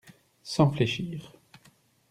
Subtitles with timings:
[0.41, 1.37] Sans fléchir